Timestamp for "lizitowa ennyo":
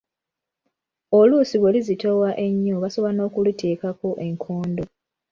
1.75-2.75